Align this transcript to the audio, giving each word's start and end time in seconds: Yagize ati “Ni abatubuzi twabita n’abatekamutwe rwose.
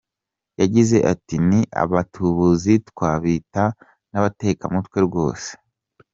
Yagize 0.61 0.97
ati 1.13 1.35
“Ni 1.47 1.61
abatubuzi 1.83 2.73
twabita 2.89 3.63
n’abatekamutwe 4.11 4.97
rwose. 5.07 5.49